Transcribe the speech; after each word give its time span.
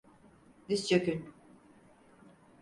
Diz 0.69 0.87
çökün! 0.87 1.33